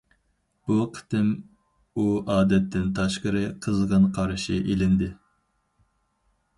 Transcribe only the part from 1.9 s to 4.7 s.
ئۇ ئادەتتىن تاشقىرى قىزغىن قارشى